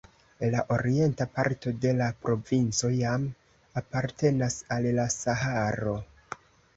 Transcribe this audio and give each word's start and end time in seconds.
La 0.53 0.61
orienta 0.75 1.25
parto 1.33 1.73
de 1.83 1.91
la 1.99 2.07
provinco 2.23 2.89
jam 2.93 3.27
apartenas 3.81 4.57
al 4.77 4.89
la 5.01 5.07
Saharo. 5.17 5.95